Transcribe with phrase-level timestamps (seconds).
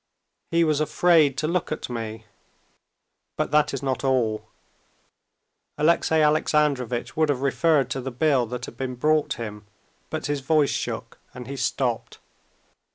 [0.49, 2.25] He was afraid to look at me,
[3.37, 4.47] but that is not all...."
[5.77, 9.67] Alexey Alexandrovitch would have referred to the bill that had been brought him,
[10.09, 12.17] but his voice shook, and he stopped.